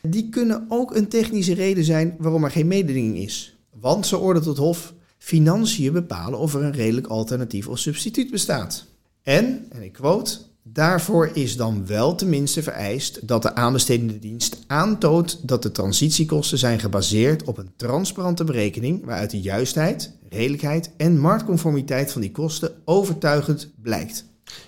die 0.02 0.30
kunnen 0.30 0.66
ook 0.70 0.96
een 0.96 1.08
technische 1.08 1.54
reden 1.54 1.84
zijn 1.84 2.16
waarom 2.18 2.44
er 2.44 2.52
geen 2.52 2.68
mededinging 2.68 3.18
is. 3.18 3.58
Want, 3.80 4.08
zo 4.08 4.20
oordeelt 4.20 4.46
het 4.46 4.58
Hof, 4.58 4.94
financiën 5.24 5.94
bepalen 5.94 6.40
of 6.40 6.54
er 6.54 6.64
een 6.64 6.72
redelijk 6.72 7.08
alternatief 7.08 7.68
of 7.68 7.80
substituut 7.80 8.32
bestaat. 8.32 8.86
En, 9.24 9.66
en 9.70 9.84
ik 9.84 9.94
quote, 9.94 10.38
daarvoor 10.64 11.30
is 11.34 11.58
dan 11.58 11.86
wel 11.86 12.16
tenminste 12.16 12.64
vereist 12.64 13.28
dat 13.28 13.42
de 13.42 13.56
aanbestedende 13.56 14.20
dienst 14.20 14.58
aantoont 14.68 15.40
dat 15.48 15.64
de 15.64 15.72
transitiekosten 15.72 16.58
zijn 16.58 16.80
gebaseerd 16.80 17.44
op 17.44 17.58
een 17.58 17.72
transparante 17.76 18.44
berekening 18.44 19.06
waaruit 19.06 19.32
de 19.32 19.42
juistheid, 19.42 20.12
redelijkheid 20.30 20.92
en 20.98 21.20
marktconformiteit 21.20 22.12
van 22.12 22.22
die 22.22 22.32
kosten 22.32 22.72
overtuigend 22.86 23.72
blijkt. 23.82 24.26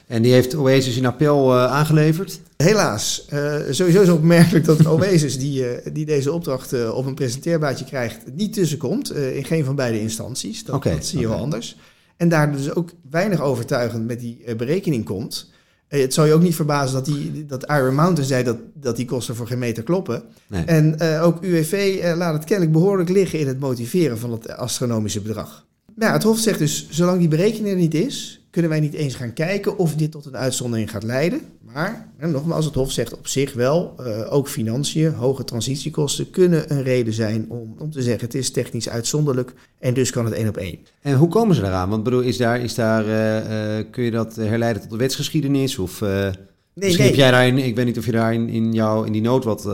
En 0.07 0.21
die 0.21 0.33
heeft 0.33 0.55
Oasis 0.55 0.97
in 0.97 1.05
appel 1.05 1.53
uh, 1.53 1.65
aangeleverd? 1.65 2.39
Helaas. 2.63 3.27
Uh, 3.33 3.55
sowieso 3.69 4.01
is 4.01 4.09
opmerkelijk 4.09 4.65
dat 4.65 4.85
Oasis, 4.87 5.39
die, 5.39 5.59
uh, 5.59 5.93
die 5.93 6.05
deze 6.05 6.31
opdracht 6.31 6.91
op 6.91 7.05
een 7.05 7.15
presenteerbaadje 7.15 7.85
krijgt, 7.85 8.19
niet 8.35 8.53
tussenkomt. 8.53 9.11
in 9.13 9.45
geen 9.45 9.65
van 9.65 9.75
beide 9.75 9.99
instanties. 9.99 10.63
Dat, 10.63 10.75
okay, 10.75 10.93
dat 10.93 11.05
zie 11.05 11.19
je 11.19 11.25
okay. 11.25 11.35
wel 11.37 11.45
anders. 11.45 11.77
En 12.17 12.29
daar 12.29 12.51
dus 12.51 12.75
ook 12.75 12.91
weinig 13.09 13.41
overtuigend 13.41 14.07
met 14.07 14.19
die 14.19 14.55
berekening 14.55 15.05
komt. 15.05 15.51
het 15.87 16.13
zou 16.13 16.27
je 16.27 16.33
ook 16.33 16.41
niet 16.41 16.55
verbazen 16.55 16.93
dat, 16.93 17.05
die, 17.05 17.45
dat 17.45 17.69
Iron 17.69 17.95
Mountain 17.95 18.27
zei 18.27 18.43
dat, 18.43 18.57
dat 18.73 18.95
die 18.95 19.05
kosten 19.05 19.35
voor 19.35 19.47
geen 19.47 19.59
meter 19.59 19.83
kloppen. 19.83 20.23
Nee. 20.47 20.65
En 20.65 21.01
ook 21.21 21.43
UWV 21.43 22.01
laat 22.15 22.33
het 22.33 22.43
kennelijk 22.43 22.75
behoorlijk 22.75 23.09
liggen 23.09 23.39
in 23.39 23.47
het 23.47 23.59
motiveren 23.59 24.17
van 24.17 24.31
het 24.31 24.49
astronomische 24.49 25.21
bedrag. 25.21 25.65
Nou, 25.95 26.13
het 26.13 26.23
Hof 26.23 26.39
zegt 26.39 26.59
dus, 26.59 26.87
zolang 26.89 27.19
die 27.19 27.27
berekening 27.27 27.67
er 27.67 27.75
niet 27.75 27.93
is, 27.93 28.42
kunnen 28.53 28.71
wij 28.71 28.79
niet 28.79 28.93
eens 28.93 29.15
gaan 29.15 29.33
kijken 29.33 29.77
of 29.77 29.95
dit 29.95 30.11
tot 30.11 30.25
een 30.25 30.37
uitzondering 30.37 30.91
gaat 30.91 31.03
leiden. 31.03 31.41
Maar, 31.73 32.07
en 32.17 32.31
nogmaals, 32.31 32.65
het 32.65 32.73
Hof 32.73 32.91
zegt 32.91 33.17
op 33.17 33.27
zich 33.27 33.53
wel, 33.53 33.95
uh, 33.99 34.33
ook 34.33 34.47
financiën, 34.47 35.13
hoge 35.13 35.43
transitiekosten 35.43 36.29
kunnen 36.29 36.71
een 36.71 36.83
reden 36.83 37.13
zijn 37.13 37.45
om, 37.49 37.75
om 37.77 37.91
te 37.91 38.01
zeggen 38.01 38.25
het 38.25 38.33
is 38.33 38.51
technisch 38.51 38.89
uitzonderlijk 38.89 39.53
en 39.79 39.93
dus 39.93 40.11
kan 40.11 40.25
het 40.25 40.33
één 40.33 40.47
op 40.47 40.57
één. 40.57 40.79
En 41.01 41.15
hoe 41.15 41.27
komen 41.27 41.55
ze 41.55 41.61
daaraan? 41.61 41.89
Want 41.89 42.03
bedoel, 42.03 42.21
is 42.21 42.37
daar, 42.37 42.61
is 42.61 42.75
daar, 42.75 43.05
uh, 43.05 43.77
uh, 43.77 43.85
kun 43.91 44.03
je 44.03 44.11
dat 44.11 44.35
herleiden 44.35 44.81
tot 44.81 44.91
de 44.91 44.97
wetsgeschiedenis? 44.97 45.77
Of 45.77 46.01
nee, 46.01 46.31
misschien 46.73 46.97
nee. 46.97 47.07
heb 47.07 47.15
jij 47.15 47.31
daarin, 47.31 47.57
ik 47.57 47.75
weet 47.75 47.85
niet 47.85 47.97
of 47.97 48.05
je 48.05 48.11
daar 48.11 48.33
in, 48.33 48.49
in, 48.49 48.73
jou, 48.73 49.05
in 49.05 49.11
die 49.11 49.21
nood 49.21 49.43
wat... 49.43 49.65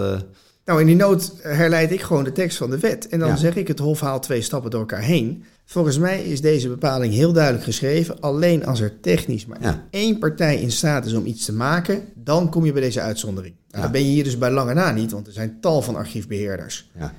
Nou, 0.66 0.82
in 0.82 0.88
die 0.88 0.96
nood 0.96 1.34
herleid 1.42 1.92
ik 1.92 2.02
gewoon 2.02 2.24
de 2.24 2.32
tekst 2.32 2.58
van 2.58 2.70
de 2.70 2.80
wet. 2.80 3.08
En 3.08 3.20
dan 3.20 3.30
ja. 3.30 3.36
zeg 3.36 3.56
ik, 3.56 3.68
het 3.68 3.80
Hof 3.80 4.00
haalt 4.00 4.24
twee 4.24 4.42
stappen 4.42 4.72
door 4.72 4.80
elkaar 4.80 5.02
heen. 5.02 5.44
Volgens 5.72 5.98
mij 5.98 6.24
is 6.24 6.42
deze 6.42 6.68
bepaling 6.68 7.14
heel 7.14 7.34
duidelijk 7.34 7.64
geschreven. 7.64 8.20
Alleen 8.20 8.66
als 8.66 8.80
er 8.80 9.00
technisch 9.00 9.46
maar 9.46 9.62
ja. 9.62 9.88
één 9.90 10.20
partij 10.20 10.62
in 10.62 10.72
staat 10.72 11.06
is 11.06 11.14
om 11.14 11.26
iets 11.26 11.46
te 11.46 11.54
maken, 11.54 12.04
dan 12.16 12.50
kom 12.50 12.66
je 12.66 12.72
bij 12.72 12.82
deze 12.82 13.02
uitzondering. 13.02 13.56
Ja. 13.68 13.82
Dan 13.82 13.92
ben 13.92 14.02
je 14.02 14.08
hier 14.08 14.24
dus 14.24 14.38
bij 14.38 14.52
lange 14.52 14.74
na 14.74 14.92
niet, 14.92 15.12
want 15.12 15.28
er 15.28 15.34
zijn 15.34 15.58
tal 15.62 15.82
van 15.82 15.96
archiefbeheerders. 15.96 16.90
Ja. 16.98 17.14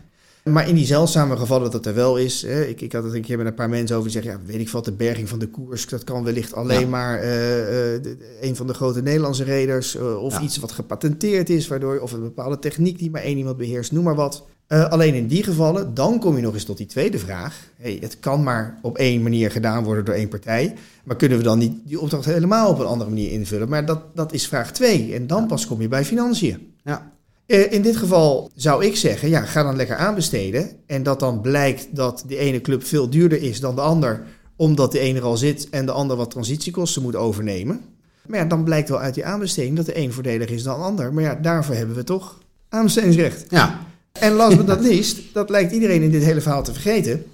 Maar 0.52 0.68
in 0.68 0.74
die 0.74 0.86
zeldzame 0.86 1.36
gevallen 1.36 1.70
dat 1.70 1.86
er 1.86 1.94
wel 1.94 2.16
is, 2.16 2.42
hè, 2.42 2.62
ik, 2.64 2.80
ik 2.80 2.92
had 2.92 3.04
het 3.04 3.14
een 3.14 3.22
keer 3.22 3.36
met 3.36 3.46
een 3.46 3.54
paar 3.54 3.68
mensen 3.68 3.96
over 3.96 4.10
die 4.10 4.22
zeggen, 4.22 4.40
ja, 4.40 4.52
weet 4.52 4.60
ik 4.60 4.68
wat, 4.70 4.84
de 4.84 4.92
berging 4.92 5.28
van 5.28 5.38
de 5.38 5.48
koers, 5.48 5.86
dat 5.88 6.04
kan 6.04 6.24
wellicht 6.24 6.54
alleen 6.54 6.80
Ja. 6.80 6.86
maar 6.86 7.16
uh, 7.16 7.22
de, 7.22 8.16
een 8.40 8.56
van 8.56 8.66
de 8.66 8.74
grote 8.74 9.02
Nederlandse 9.02 9.44
reders 9.44 9.96
uh, 9.96 10.22
of 10.22 10.34
Ja. 10.34 10.40
iets 10.40 10.56
wat 10.58 10.72
gepatenteerd 10.72 11.50
is, 11.50 11.68
waardoor 11.68 11.98
of 11.98 12.12
een 12.12 12.20
bepaalde 12.22 12.58
techniek 12.58 12.98
die 12.98 13.10
maar 13.10 13.22
één 13.22 13.36
iemand 13.38 13.56
beheerst, 13.56 13.92
noem 13.92 14.04
maar 14.04 14.14
wat. 14.14 14.44
Uh, 14.68 14.88
alleen 14.90 15.14
in 15.14 15.26
die 15.26 15.42
gevallen, 15.42 15.94
dan 15.94 16.18
kom 16.20 16.36
je 16.36 16.42
nog 16.42 16.54
eens 16.54 16.64
tot 16.64 16.76
die 16.76 16.86
tweede 16.86 17.18
vraag. 17.18 17.56
Hey, 17.76 17.98
het 18.00 18.20
kan 18.20 18.42
maar 18.42 18.78
op 18.82 18.98
één 18.98 19.22
manier 19.22 19.50
gedaan 19.50 19.84
worden 19.84 20.04
door 20.04 20.14
één 20.14 20.28
partij. 20.28 20.74
Maar 21.04 21.16
kunnen 21.16 21.38
we 21.38 21.44
dan 21.44 21.58
niet 21.58 21.72
die 21.84 22.00
opdracht 22.00 22.24
helemaal 22.24 22.70
op 22.70 22.78
een 22.78 22.86
andere 22.86 23.10
manier 23.10 23.30
invullen? 23.30 23.68
Maar 23.68 23.86
dat, 23.86 24.00
dat 24.14 24.32
is 24.32 24.46
vraag 24.48 24.72
twee. 24.72 25.14
En 25.14 25.26
dan 25.26 25.46
pas 25.46 25.66
kom 25.66 25.80
je 25.80 25.88
bij 25.88 26.04
financiën. 26.04 26.72
Ja. 26.84 27.12
Uh, 27.50 27.72
in 27.72 27.82
dit 27.82 27.96
geval 27.96 28.50
zou 28.54 28.84
ik 28.84 28.96
zeggen, 28.96 29.28
ja, 29.28 29.40
ga 29.40 29.62
dan 29.62 29.76
lekker 29.76 29.96
aanbesteden. 29.96 30.70
En 30.86 31.02
dat 31.02 31.20
dan 31.20 31.40
blijkt 31.40 31.88
dat 31.90 32.24
de 32.26 32.36
ene 32.36 32.60
club 32.60 32.84
veel 32.84 33.10
duurder 33.10 33.42
is 33.42 33.60
dan 33.60 33.74
de 33.74 33.80
ander. 33.80 34.22
Omdat 34.56 34.92
de 34.92 34.98
ene 34.98 35.18
er 35.18 35.24
al 35.24 35.36
zit 35.36 35.68
en 35.70 35.86
de 35.86 35.92
ander 35.92 36.16
wat 36.16 36.30
transitiekosten 36.30 37.02
moet 37.02 37.16
overnemen. 37.16 37.80
Maar 38.26 38.38
ja, 38.38 38.44
dan 38.44 38.64
blijkt 38.64 38.88
wel 38.88 39.00
uit 39.00 39.14
die 39.14 39.24
aanbesteding 39.24 39.76
dat 39.76 39.86
de 39.86 39.96
een 39.96 40.12
voordeliger 40.12 40.56
is 40.56 40.62
dan 40.62 40.78
de 40.78 40.84
ander. 40.84 41.12
Maar 41.12 41.22
ja, 41.22 41.34
daarvoor 41.34 41.74
hebben 41.74 41.96
we 41.96 42.04
toch 42.04 42.38
aanbestedingsrecht. 42.68 43.44
Ja. 43.48 43.86
En 44.12 44.32
last 44.32 44.56
but 44.56 44.66
not 44.66 44.80
least, 44.80 45.18
dat 45.32 45.50
lijkt 45.50 45.72
iedereen 45.72 46.02
in 46.02 46.10
dit 46.10 46.22
hele 46.22 46.40
verhaal 46.40 46.62
te 46.62 46.72
vergeten. 46.72 47.24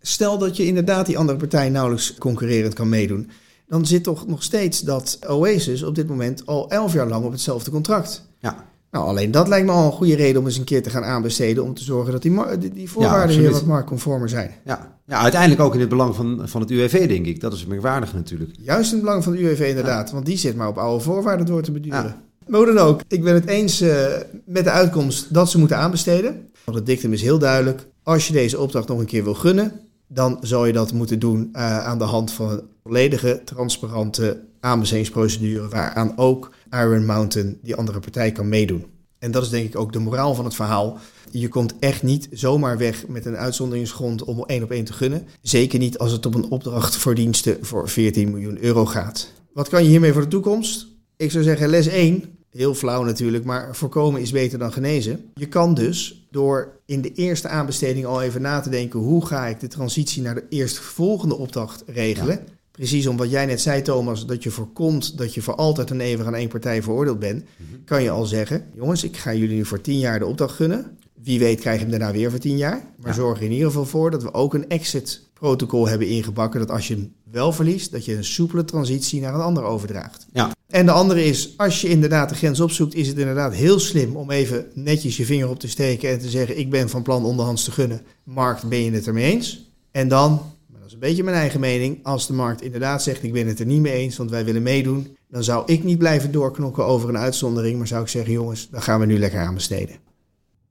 Stel 0.00 0.38
dat 0.38 0.56
je 0.56 0.66
inderdaad 0.66 1.06
die 1.06 1.18
andere 1.18 1.38
partij 1.38 1.68
nauwelijks 1.68 2.14
concurrerend 2.14 2.74
kan 2.74 2.88
meedoen. 2.88 3.30
Dan 3.68 3.86
zit 3.86 4.02
toch 4.02 4.26
nog 4.26 4.42
steeds 4.42 4.80
dat 4.80 5.18
Oasis 5.28 5.82
op 5.82 5.94
dit 5.94 6.08
moment 6.08 6.46
al 6.46 6.70
elf 6.70 6.92
jaar 6.92 7.08
lang 7.08 7.24
op 7.24 7.32
hetzelfde 7.32 7.70
contract. 7.70 8.24
Ja. 8.38 8.72
Nou, 8.94 9.06
alleen 9.06 9.30
dat 9.30 9.48
lijkt 9.48 9.66
me 9.66 9.72
al 9.72 9.86
een 9.86 9.92
goede 9.92 10.16
reden 10.16 10.40
om 10.40 10.46
eens 10.46 10.56
een 10.56 10.64
keer 10.64 10.82
te 10.82 10.90
gaan 10.90 11.04
aanbesteden. 11.04 11.64
Om 11.64 11.74
te 11.74 11.84
zorgen 11.84 12.12
dat 12.12 12.22
die, 12.22 12.58
die, 12.58 12.70
die 12.70 12.90
voorwaarden 12.90 13.36
ja, 13.36 13.42
weer 13.42 13.50
wat 13.50 13.64
marktconformer 13.64 14.28
zijn. 14.28 14.50
Ja. 14.64 14.98
ja, 15.06 15.18
uiteindelijk 15.18 15.60
ook 15.60 15.74
in 15.74 15.80
het 15.80 15.88
belang 15.88 16.14
van, 16.14 16.40
van 16.44 16.60
het 16.60 16.70
UWV, 16.70 17.08
denk 17.08 17.26
ik. 17.26 17.40
Dat 17.40 17.52
is 17.52 17.66
merkwaardig 17.66 18.14
natuurlijk. 18.14 18.50
Juist 18.60 18.90
in 18.90 18.96
het 18.96 19.04
belang 19.04 19.24
van 19.24 19.32
de 19.32 19.38
UWV 19.38 19.68
inderdaad. 19.68 20.08
Ja. 20.08 20.14
Want 20.14 20.26
die 20.26 20.36
zit 20.36 20.56
maar 20.56 20.68
op 20.68 20.78
oude 20.78 21.04
voorwaarden 21.04 21.46
door 21.46 21.62
te 21.62 21.72
beduren. 21.72 22.04
Ja. 22.04 22.22
Maar 22.46 22.60
hoe 22.60 22.74
dan 22.74 22.84
ook, 22.84 23.00
ik 23.08 23.24
ben 23.24 23.34
het 23.34 23.46
eens 23.46 23.82
uh, 23.82 24.06
met 24.44 24.64
de 24.64 24.70
uitkomst 24.70 25.34
dat 25.34 25.50
ze 25.50 25.58
moeten 25.58 25.76
aanbesteden. 25.76 26.48
Want 26.64 26.76
het 26.76 26.86
dictum 26.86 27.12
is 27.12 27.22
heel 27.22 27.38
duidelijk. 27.38 27.86
Als 28.02 28.26
je 28.26 28.32
deze 28.32 28.58
opdracht 28.58 28.88
nog 28.88 28.98
een 28.98 29.06
keer 29.06 29.24
wil 29.24 29.34
gunnen, 29.34 29.72
dan 30.08 30.38
zou 30.40 30.66
je 30.66 30.72
dat 30.72 30.92
moeten 30.92 31.18
doen 31.18 31.48
uh, 31.52 31.86
aan 31.86 31.98
de 31.98 32.04
hand 32.04 32.32
van 32.32 32.62
volledige, 32.88 33.42
transparante 33.44 34.40
aanbestedingsprocedure, 34.60 35.68
waaraan 35.68 36.18
ook 36.18 36.54
Iron 36.70 37.06
Mountain, 37.06 37.58
die 37.62 37.74
andere 37.74 38.00
partij, 38.00 38.32
kan 38.32 38.48
meedoen. 38.48 38.84
En 39.18 39.30
dat 39.30 39.42
is 39.42 39.48
denk 39.48 39.66
ik 39.66 39.76
ook 39.76 39.92
de 39.92 39.98
moraal 39.98 40.34
van 40.34 40.44
het 40.44 40.54
verhaal. 40.54 40.98
Je 41.30 41.48
komt 41.48 41.74
echt 41.78 42.02
niet 42.02 42.28
zomaar 42.30 42.78
weg 42.78 43.06
met 43.06 43.26
een 43.26 43.36
uitzonderingsgrond 43.36 44.24
om 44.24 44.44
één 44.46 44.62
op 44.62 44.70
één 44.70 44.84
te 44.84 44.92
gunnen. 44.92 45.26
Zeker 45.40 45.78
niet 45.78 45.98
als 45.98 46.12
het 46.12 46.26
om 46.26 46.34
een 46.34 46.50
opdracht 46.50 46.96
voor 46.96 47.14
diensten 47.14 47.58
voor 47.60 47.88
14 47.88 48.30
miljoen 48.30 48.64
euro 48.64 48.86
gaat. 48.86 49.32
Wat 49.52 49.68
kan 49.68 49.82
je 49.82 49.88
hiermee 49.88 50.12
voor 50.12 50.22
de 50.22 50.28
toekomst? 50.28 50.86
Ik 51.16 51.30
zou 51.30 51.44
zeggen 51.44 51.68
les 51.68 51.86
1. 51.86 52.24
Heel 52.50 52.74
flauw 52.74 53.02
natuurlijk, 53.02 53.44
maar 53.44 53.76
voorkomen 53.76 54.20
is 54.20 54.30
beter 54.30 54.58
dan 54.58 54.72
genezen. 54.72 55.30
Je 55.34 55.48
kan 55.48 55.74
dus 55.74 56.26
door 56.30 56.80
in 56.86 57.00
de 57.00 57.12
eerste 57.12 57.48
aanbesteding 57.48 58.06
al 58.06 58.22
even 58.22 58.42
na 58.42 58.60
te 58.60 58.70
denken: 58.70 59.00
hoe 59.00 59.26
ga 59.26 59.46
ik 59.46 59.60
de 59.60 59.68
transitie 59.68 60.22
naar 60.22 60.34
de 60.34 60.44
eerstvolgende 60.48 61.36
opdracht 61.36 61.82
regelen? 61.86 62.46
Precies 62.76 63.06
om 63.06 63.16
wat 63.16 63.30
jij 63.30 63.46
net 63.46 63.60
zei, 63.60 63.82
Thomas, 63.82 64.26
dat 64.26 64.42
je 64.42 64.50
voorkomt 64.50 65.18
dat 65.18 65.34
je 65.34 65.42
voor 65.42 65.54
altijd 65.54 65.90
en 65.90 66.00
eeuwig 66.00 66.26
aan 66.26 66.34
één 66.34 66.48
partij 66.48 66.82
veroordeeld 66.82 67.18
bent, 67.18 67.42
mhm. 67.42 67.84
kan 67.84 68.02
je 68.02 68.10
al 68.10 68.24
zeggen: 68.24 68.64
jongens, 68.74 69.04
ik 69.04 69.16
ga 69.16 69.34
jullie 69.34 69.56
nu 69.56 69.64
voor 69.64 69.80
tien 69.80 69.98
jaar 69.98 70.18
de 70.18 70.26
opdracht 70.26 70.54
gunnen. 70.54 70.98
Wie 71.22 71.38
weet 71.38 71.60
krijg 71.60 71.76
je 71.76 71.82
hem 71.82 71.90
daarna 71.90 72.12
weer 72.12 72.30
voor 72.30 72.38
tien 72.38 72.56
jaar. 72.56 72.84
Maar 73.02 73.14
zorg 73.14 73.38
er 73.38 73.44
in 73.44 73.52
ieder 73.52 73.66
geval 73.66 73.86
voor 73.86 74.10
dat 74.10 74.22
we 74.22 74.34
ook 74.34 74.54
een 74.54 74.68
exit-protocol 74.68 75.88
hebben 75.88 76.08
ingebakken. 76.08 76.60
Dat 76.60 76.70
als 76.70 76.88
je 76.88 76.94
hem 76.94 77.12
wel 77.30 77.52
verliest, 77.52 77.92
dat 77.92 78.04
je 78.04 78.16
een 78.16 78.24
soepele 78.24 78.64
transitie 78.64 79.20
naar 79.20 79.34
een 79.34 79.40
ander 79.40 79.62
overdraagt. 79.62 80.26
Ja. 80.32 80.52
En 80.66 80.86
de 80.86 80.92
andere 80.92 81.24
is, 81.24 81.54
als 81.56 81.80
je 81.80 81.88
inderdaad 81.88 82.28
de 82.28 82.34
grens 82.34 82.60
opzoekt, 82.60 82.94
is 82.94 83.08
het 83.08 83.18
inderdaad 83.18 83.54
heel 83.54 83.78
slim 83.78 84.16
om 84.16 84.30
even 84.30 84.66
netjes 84.74 85.16
je 85.16 85.24
vinger 85.24 85.48
op 85.48 85.58
te 85.58 85.68
steken 85.68 86.10
en 86.10 86.18
te 86.18 86.28
zeggen: 86.28 86.58
Ik 86.58 86.70
ben 86.70 86.88
van 86.88 87.02
plan 87.02 87.24
onderhands 87.24 87.64
te 87.64 87.70
gunnen. 87.70 88.02
Markt, 88.24 88.68
ben 88.68 88.84
je 88.84 88.90
het 88.90 89.06
ermee 89.06 89.32
eens? 89.32 89.70
En 89.90 90.08
dan, 90.08 90.53
een 90.94 91.00
beetje 91.00 91.24
mijn 91.24 91.36
eigen 91.36 91.60
mening, 91.60 91.98
als 92.02 92.26
de 92.26 92.32
markt 92.32 92.62
inderdaad 92.62 93.02
zegt: 93.02 93.22
Ik 93.22 93.32
ben 93.32 93.46
het 93.46 93.60
er 93.60 93.66
niet 93.66 93.80
mee 93.80 93.92
eens, 93.92 94.16
want 94.16 94.30
wij 94.30 94.44
willen 94.44 94.62
meedoen, 94.62 95.16
dan 95.28 95.44
zou 95.44 95.72
ik 95.72 95.84
niet 95.84 95.98
blijven 95.98 96.32
doorknokken 96.32 96.84
over 96.84 97.08
een 97.08 97.18
uitzondering, 97.18 97.78
maar 97.78 97.86
zou 97.86 98.02
ik 98.02 98.08
zeggen: 98.08 98.32
Jongens, 98.32 98.68
dan 98.70 98.82
gaan 98.82 99.00
we 99.00 99.06
nu 99.06 99.18
lekker 99.18 99.40
aan 99.40 99.54
besteden. 99.54 99.96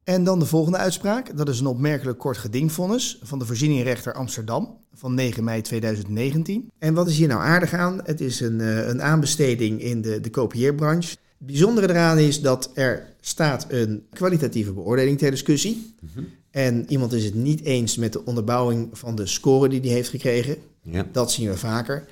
En 0.04 0.24
dan 0.24 0.40
de 0.40 0.46
volgende 0.46 0.78
uitspraak. 0.78 1.38
Dat 1.38 1.50
is 1.50 1.60
een 1.60 1.66
opmerkelijk 1.66 2.18
kort 2.18 2.38
gedingvonnis 2.38 3.20
van 3.24 3.40
de 3.40 3.46
voorzieningrechter 3.46 4.14
Amsterdam 4.14 4.78
van 4.94 5.14
9 5.14 5.44
mei 5.44 5.62
2019. 5.62 6.72
En 6.78 6.94
wat 6.94 7.08
is 7.08 7.18
hier 7.18 7.28
nou 7.28 7.42
aardig 7.42 7.74
aan? 7.74 8.00
Het 8.04 8.22
is 8.22 8.40
een, 8.40 8.62
eh, 8.62 8.88
een 8.88 9.02
aanbesteding 9.02 9.82
in 9.82 10.02
de, 10.02 10.20
de 10.20 10.30
kopieerbranche. 10.30 11.10
Het 11.10 11.48
bijzondere 11.48 11.90
eraan 11.90 12.18
is 12.18 12.42
dat 12.42 12.72
er 12.74 13.16
staat 13.22 13.66
een 13.70 14.06
kwalitatieve 14.14 14.74
beoordeling 14.74 15.18
ter 15.18 15.32
discussie. 15.32 15.94
Mm 16.16 16.42
En 16.54 16.86
iemand 16.88 17.14
is 17.14 17.26
het 17.26 17.34
niet 17.36 17.64
eens 17.64 17.98
met 17.98 18.14
de 18.14 18.26
onderbouwing 18.26 18.90
van 18.92 19.16
de 19.16 19.26
score 19.26 19.70
die 19.70 19.80
hij 19.80 19.90
heeft 19.90 20.10
gekregen. 20.10 20.58
Ja. 20.82 21.08
Dat 21.12 21.32
zien 21.32 21.50
we 21.50 21.58
vaker. 21.58 22.06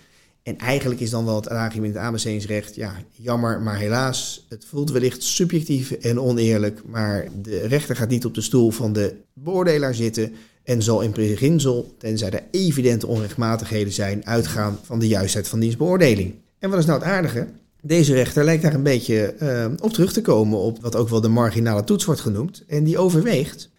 En 0.43 0.57
eigenlijk 0.57 1.01
is 1.01 1.10
dan 1.10 1.25
wel 1.25 1.36
het 1.36 1.50
argument 1.50 1.98
aanbestedingsrecht, 1.98 2.75
ja, 2.75 2.95
jammer, 3.12 3.62
maar 3.62 3.77
helaas, 3.77 4.45
het 4.50 4.65
voelt 4.65 4.91
wellicht 4.91 5.24
subjectief 5.24 5.91
en 5.91 6.19
oneerlijk, 6.19 6.81
maar 6.86 7.27
de 7.41 7.67
rechter 7.67 7.95
gaat 7.95 8.10
niet 8.10 8.25
op 8.25 8.33
de 8.33 8.41
stoel 8.41 8.71
van 8.71 8.93
de 8.93 9.15
beoordelaar 9.33 9.95
zitten 9.95 10.33
en 10.63 10.81
zal 10.81 11.01
in 11.01 11.12
beginsel, 11.12 11.95
tenzij 11.98 12.29
er 12.29 12.43
evidente 12.51 13.07
onrechtmatigheden 13.07 13.93
zijn, 13.93 14.25
uitgaan 14.25 14.79
van 14.83 15.00
de 15.00 15.07
juistheid 15.07 15.48
van 15.48 15.60
dienstbeoordeling. 15.60 16.33
En 16.60 16.69
wat 16.69 16.79
is 16.79 16.86
nou 16.86 17.00
het 17.00 17.07
aardige? 17.07 17.48
Deze 17.81 18.13
rechter 18.13 18.43
lijkt 18.43 18.63
daar 18.63 18.74
een 18.74 18.83
beetje 18.83 19.36
uh, 19.41 19.65
op 19.79 19.93
terug 19.93 20.13
te 20.13 20.21
komen 20.21 20.60
op 20.60 20.81
wat 20.81 20.95
ook 20.95 21.10
wel 21.10 21.21
de 21.21 21.27
marginale 21.27 21.83
toets 21.83 22.05
wordt 22.05 22.21
genoemd. 22.21 22.63
En 22.67 22.83
die 22.83 22.98
overweegt 22.98 23.70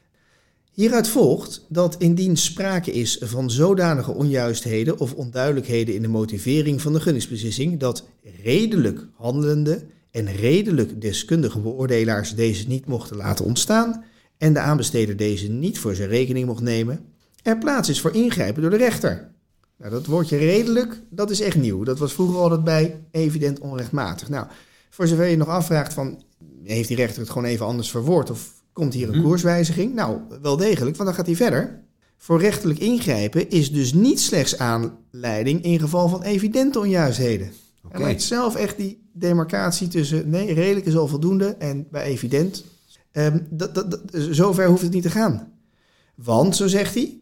Hieruit 0.73 1.09
volgt 1.09 1.67
dat 1.69 1.97
indien 1.99 2.37
sprake 2.37 2.93
is 2.93 3.19
van 3.21 3.51
zodanige 3.51 4.13
onjuistheden 4.13 4.99
of 4.99 5.15
onduidelijkheden 5.15 5.95
in 5.95 6.03
de 6.03 6.09
motivering 6.09 6.81
van 6.81 6.93
de 6.93 7.01
gunningsbeslissing, 7.01 7.79
dat 7.79 8.07
redelijk 8.43 9.07
handelende 9.15 9.85
en 10.11 10.33
redelijk 10.33 11.01
deskundige 11.01 11.59
beoordelaars 11.59 12.35
deze 12.35 12.69
niet 12.69 12.87
mochten 12.87 13.17
laten 13.17 13.45
ontstaan 13.45 14.05
en 14.39 14.53
de 14.53 14.59
aanbesteder 14.59 15.17
deze 15.17 15.49
niet 15.49 15.79
voor 15.79 15.95
zijn 15.95 16.09
rekening 16.09 16.47
mocht 16.47 16.63
nemen, 16.63 17.01
er 17.43 17.59
plaats 17.59 17.89
is 17.89 18.01
voor 18.01 18.15
ingrijpen 18.15 18.63
door 18.63 18.71
de 18.71 18.77
rechter. 18.77 19.31
Nou, 19.77 19.91
dat 19.91 20.07
woordje 20.07 20.37
redelijk, 20.37 21.01
dat 21.11 21.31
is 21.31 21.41
echt 21.41 21.57
nieuw. 21.57 21.85
Dat 21.85 21.99
was 21.99 22.13
vroeger 22.13 22.39
altijd 22.39 22.65
bij 22.65 23.01
evident 23.11 23.59
onrechtmatig. 23.59 24.29
Nou, 24.29 24.47
voor 24.91 25.07
zover 25.07 25.27
je 25.27 25.37
nog 25.37 25.49
afvraagt 25.49 25.93
van, 25.93 26.23
heeft 26.65 26.89
die 26.89 26.97
rechter 26.97 27.21
het 27.21 27.31
gewoon 27.31 27.49
even 27.49 27.67
anders 27.67 27.91
verwoord 27.91 28.31
of 28.31 28.62
Komt 28.73 28.95
hier 28.95 29.09
een 29.09 29.19
mhm. 29.19 29.23
koerswijziging? 29.23 29.95
Nou, 29.95 30.19
wel 30.43 30.57
degelijk, 30.57 30.97
want 30.97 31.09
dan 31.09 31.15
gaat 31.15 31.27
hij 31.27 31.37
verder. 31.37 31.81
Voor 32.17 32.41
rechtelijk 32.41 32.79
ingrijpen 32.79 33.51
is 33.51 33.73
dus 33.73 33.93
niet 33.93 34.21
slechts 34.21 34.59
aanleiding 34.59 35.63
in 35.63 35.81
geval 35.81 36.09
van 36.09 36.23
evidente 36.23 36.79
onjuistheden. 36.79 37.53
Okay. 37.85 38.01
Hij 38.01 38.11
maakt 38.11 38.23
zelf 38.23 38.57
echt 38.57 38.77
die 38.77 39.03
demarcatie 39.13 39.89
tussen 39.89 40.31
nee, 40.31 40.55
redelijk 40.55 40.87
is 40.87 40.97
al 40.97 41.09
voldoende 41.09 41.47
en 41.47 41.87
bij 41.91 42.05
evident. 42.05 42.65
Um, 43.13 43.47
dat, 43.51 43.75
dat, 43.75 44.01
zover 44.13 44.67
hoeft 44.67 44.83
het 44.83 44.93
niet 44.93 45.03
te 45.03 45.11
gaan. 45.11 45.53
Want, 46.15 46.57
zo 46.57 46.67
zegt 46.67 46.95
hij, 46.95 47.19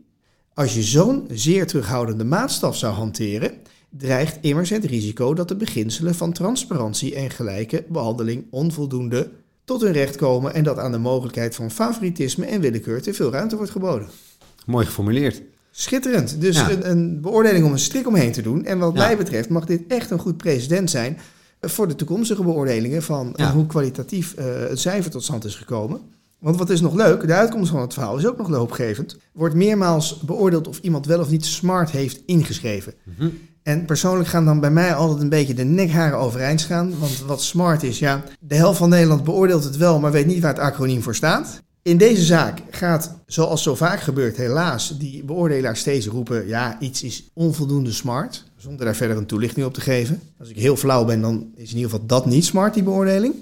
als 0.55 0.75
je 0.75 0.83
zo'n 0.83 1.27
zeer 1.33 1.67
terughoudende 1.67 2.25
maatstaf 2.25 2.77
zou 2.77 2.95
hanteren, 2.95 3.53
dreigt 3.91 4.39
immers 4.41 4.71
het 4.71 4.85
risico 4.85 5.35
dat 5.35 5.49
de 5.49 5.57
beginselen 5.57 6.15
van 6.15 6.33
transparantie 6.33 7.15
en 7.15 7.31
gelijke 7.31 7.85
behandeling 7.89 8.47
onvoldoende 8.51 9.31
tot 9.71 9.81
hun 9.81 9.93
recht 9.93 10.17
komen 10.17 10.55
en 10.55 10.65
dat 10.65 10.79
aan 10.79 10.93
de 10.93 10.99
mogelijkheid 10.99 11.55
van 11.55 11.71
favoritisme 11.71 12.47
en 12.47 12.61
willekeur 12.61 13.03
te 13.03 13.15
veel 13.15 13.31
ruimte 13.31 13.57
wordt 13.57 13.71
geboden. 13.71 14.09
Mooi 14.67 14.87
geformuleerd. 14.87 15.43
Schitterend. 15.71 16.41
Dus 16.41 16.57
een, 16.57 16.91
een, 16.91 17.21
beoordeling 17.21 17.65
om 17.65 17.73
een 17.73 17.79
strik 17.79 18.07
omheen 18.07 18.33
te 18.33 18.43
doen. 18.43 18.65
En 18.65 18.79
wat 18.79 18.95
mij 18.95 19.17
betreft 19.17 19.49
mag 19.49 19.65
dit 19.65 19.83
echt 19.89 20.11
een 20.11 20.19
goed 20.19 20.37
precedent 20.37 20.91
zijn 20.91 21.19
voor 21.61 21.89
de 21.89 21.95
toekomstige 21.95 22.43
beoordelingen 22.43 23.03
van 23.03 23.37
hoe 23.53 23.67
kwalitatief 23.67 24.35
uh, 24.39 24.45
het 24.45 24.81
cijfer 24.81 25.11
tot 25.11 25.23
stand 25.23 25.45
is 25.45 25.55
gekomen. 25.55 26.01
Want 26.39 26.57
wat 26.57 26.71
is 26.71 26.81
nog 26.81 26.95
leuk, 26.95 27.27
de 27.27 27.35
uitkomst 27.35 27.71
van 27.71 27.81
het 27.81 27.93
verhaal 27.93 28.19
is 28.19 28.27
ook 28.27 28.39
nog 28.39 28.49
loopgevend. 28.49 29.17
Wordt 29.33 29.55
meermaals 29.55 30.21
beoordeeld 30.21 30.69
of 30.69 30.79
iemand 30.79 31.07
wel 31.07 31.21
of 31.21 31.31
niet 31.31 31.45
smart 31.45 31.91
heeft 31.91 32.23
ingeschreven. 32.27 32.95
Mm 33.05 33.49
en 33.63 33.85
persoonlijk 33.85 34.29
gaan 34.29 34.45
dan 34.45 34.61
bij 34.61 34.71
mij 34.71 34.95
altijd 34.95 35.21
een 35.21 35.29
beetje 35.29 35.55
de 35.55 35.65
nekharen 35.65 36.19
overeind 36.19 36.63
gaan. 36.63 36.99
Want 36.99 37.21
wat 37.27 37.43
smart 37.43 37.83
is, 37.83 37.99
ja, 37.99 38.23
de 38.41 38.55
helft 38.55 38.79
van 38.79 38.89
Nederland 38.89 39.25
beoordeelt 39.25 39.65
het 39.65 39.77
wel, 39.77 40.01
maar 40.01 40.13
weet 40.13 40.27
niet 40.27 40.41
waar 40.41 40.53
het 40.53 40.63
acroniem 40.63 41.03
voor 41.03 41.15
staat. 41.15 41.61
In 41.83 41.97
deze 41.97 42.25
zaak 42.25 42.61
gaat, 42.71 43.15
zoals 43.27 43.63
zo 43.63 43.75
vaak 43.75 44.01
gebeurt, 44.01 44.37
helaas, 44.37 44.99
die 44.99 45.25
beoordelaars 45.25 45.81
steeds 45.81 46.07
roepen: 46.07 46.47
ja, 46.47 46.81
iets 46.81 47.03
is 47.03 47.31
onvoldoende 47.33 47.93
smart. 47.93 48.45
Zonder 48.57 48.85
daar 48.85 48.95
verder 48.95 49.17
een 49.17 49.27
toelichting 49.27 49.67
op 49.67 49.75
te 49.75 49.81
geven. 49.81 50.21
Als 50.39 50.49
ik 50.49 50.57
heel 50.57 50.77
flauw 50.77 51.05
ben, 51.05 51.21
dan 51.21 51.53
is 51.55 51.71
in 51.71 51.77
ieder 51.77 51.91
geval 51.91 52.07
dat 52.07 52.27
niet 52.27 52.45
smart, 52.45 52.75
die 52.75 52.83
beoordeling. 52.83 53.35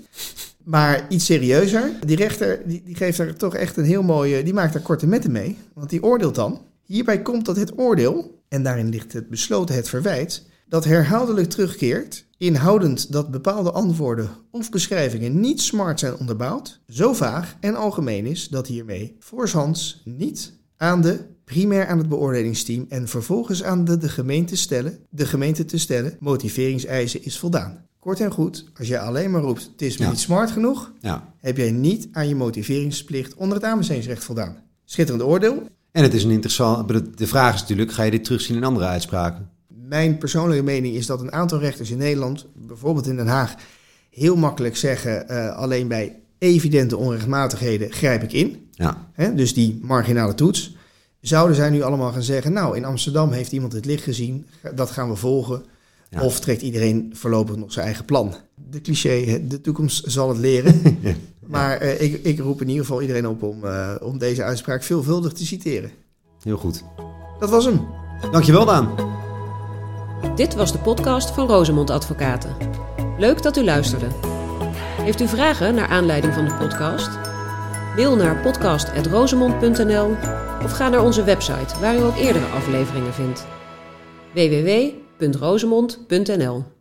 Maar 0.64 1.06
iets 1.08 1.24
serieuzer, 1.24 1.90
die 2.06 2.16
rechter 2.16 2.60
die, 2.64 2.82
die 2.84 2.94
geeft 2.94 3.18
daar 3.18 3.36
toch 3.36 3.54
echt 3.54 3.76
een 3.76 3.84
heel 3.84 4.02
mooie. 4.02 4.42
Die 4.42 4.54
maakt 4.54 4.72
daar 4.72 4.82
korte 4.82 5.06
metten 5.06 5.32
mee. 5.32 5.58
Want 5.74 5.90
die 5.90 6.02
oordeelt 6.02 6.34
dan. 6.34 6.60
Hierbij 6.84 7.22
komt 7.22 7.44
dat 7.44 7.56
het 7.56 7.78
oordeel 7.78 8.37
en 8.48 8.62
daarin 8.62 8.88
ligt 8.88 9.12
het 9.12 9.28
besloten 9.28 9.74
het 9.74 9.88
verwijt, 9.88 10.46
dat 10.68 10.84
herhaaldelijk 10.84 11.50
terugkeert, 11.50 12.26
inhoudend 12.36 13.12
dat 13.12 13.30
bepaalde 13.30 13.72
antwoorden 13.72 14.30
of 14.50 14.70
beschrijvingen 14.70 15.40
niet 15.40 15.60
smart 15.60 16.00
zijn 16.00 16.16
onderbouwd, 16.16 16.80
zo 16.88 17.12
vaag 17.12 17.56
en 17.60 17.76
algemeen 17.76 18.26
is 18.26 18.48
dat 18.48 18.66
hiermee 18.66 19.16
voorshands 19.18 20.02
niet 20.04 20.52
aan 20.76 21.00
de 21.00 21.24
primair 21.44 21.86
aan 21.86 21.98
het 21.98 22.08
beoordelingsteam 22.08 22.86
en 22.88 23.08
vervolgens 23.08 23.62
aan 23.62 23.84
de, 23.84 23.98
de, 23.98 24.08
gemeente, 24.08 24.56
stellen, 24.56 24.98
de 25.10 25.26
gemeente 25.26 25.64
te 25.64 25.78
stellen 25.78 26.16
motiveringseisen 26.20 27.24
is 27.24 27.38
voldaan. 27.38 27.86
Kort 27.98 28.20
en 28.20 28.30
goed, 28.30 28.64
als 28.78 28.88
jij 28.88 29.00
alleen 29.00 29.30
maar 29.30 29.40
roept 29.40 29.70
het 29.72 29.82
is 29.82 29.98
niet 29.98 30.18
smart 30.18 30.50
genoeg, 30.50 30.92
ja. 31.00 31.34
heb 31.38 31.56
jij 31.56 31.70
niet 31.70 32.08
aan 32.12 32.28
je 32.28 32.34
motiveringsplicht 32.34 33.34
onder 33.34 33.56
het 33.56 33.66
aanbestedingsrecht 33.66 34.24
voldaan. 34.24 34.56
Schitterend 34.84 35.24
oordeel. 35.24 35.62
En 35.98 36.04
het 36.04 36.14
is 36.14 36.24
een 36.24 36.30
interessant. 36.30 36.88
De 37.18 37.26
vraag 37.26 37.54
is 37.54 37.60
natuurlijk: 37.60 37.92
ga 37.92 38.02
je 38.02 38.10
dit 38.10 38.24
terugzien 38.24 38.56
in 38.56 38.64
andere 38.64 38.86
uitspraken? 38.86 39.48
Mijn 39.66 40.18
persoonlijke 40.18 40.64
mening 40.64 40.94
is 40.94 41.06
dat 41.06 41.20
een 41.20 41.32
aantal 41.32 41.58
rechters 41.58 41.90
in 41.90 41.98
Nederland, 41.98 42.46
bijvoorbeeld 42.54 43.06
in 43.06 43.16
Den 43.16 43.26
Haag, 43.26 43.54
heel 44.10 44.36
makkelijk 44.36 44.76
zeggen: 44.76 45.24
uh, 45.30 45.56
alleen 45.56 45.88
bij 45.88 46.16
evidente 46.38 46.96
onrechtmatigheden 46.96 47.92
grijp 47.92 48.22
ik 48.22 48.32
in. 48.32 48.68
Ja. 48.70 49.10
dus 49.34 49.54
die 49.54 49.78
marginale 49.82 50.34
toets. 50.34 50.76
Zouden 51.20 51.56
zij 51.56 51.70
nu 51.70 51.82
allemaal 51.82 52.12
gaan 52.12 52.22
zeggen: 52.22 52.52
Nou, 52.52 52.76
in 52.76 52.84
Amsterdam 52.84 53.32
heeft 53.32 53.52
iemand 53.52 53.72
het 53.72 53.84
licht 53.84 54.02
gezien, 54.02 54.46
dat 54.74 54.90
gaan 54.90 55.08
we 55.08 55.16
volgen. 55.16 55.64
Of 56.20 56.40
trekt 56.40 56.62
iedereen 56.62 57.10
voorlopig 57.14 57.56
nog 57.56 57.72
zijn 57.72 57.86
eigen 57.86 58.04
plan? 58.04 58.34
De 58.70 58.80
cliché, 58.80 59.46
de 59.46 59.60
toekomst 59.60 60.10
zal 60.10 60.28
het 60.28 60.38
leren. 60.38 60.80
Maar 61.48 61.82
uh, 61.82 62.00
ik, 62.00 62.24
ik, 62.24 62.38
roep 62.38 62.60
in 62.60 62.68
ieder 62.68 62.84
geval 62.84 63.00
iedereen 63.00 63.28
op 63.28 63.42
om, 63.42 63.64
uh, 63.64 63.94
om 64.00 64.18
deze 64.18 64.42
uitspraak 64.42 64.82
veelvuldig 64.82 65.32
te 65.32 65.46
citeren. 65.46 65.90
Heel 66.42 66.56
goed. 66.56 66.84
Dat 67.38 67.50
was 67.50 67.64
hem. 67.64 67.86
Dankjewel, 68.30 68.64
Daan. 68.64 69.16
Dit 70.36 70.54
was 70.54 70.72
de 70.72 70.78
podcast 70.78 71.30
van 71.30 71.46
Rosemond 71.46 71.90
Advocaten. 71.90 72.56
Leuk 73.18 73.42
dat 73.42 73.56
u 73.56 73.64
luisterde. 73.64 74.06
Heeft 75.00 75.20
u 75.20 75.28
vragen 75.28 75.74
naar 75.74 75.88
aanleiding 75.88 76.34
van 76.34 76.44
de 76.44 76.54
podcast? 76.54 77.08
Mail 77.96 78.16
naar 78.16 78.42
podcast.rozemond.nl 78.42 80.10
of 80.64 80.72
ga 80.72 80.88
naar 80.88 81.04
onze 81.04 81.24
website 81.24 81.80
waar 81.80 81.96
u 81.96 82.02
ook 82.02 82.16
eerdere 82.16 82.46
afleveringen 82.46 83.14
vindt. 83.14 83.46
www.rozemond.nl 84.34 86.77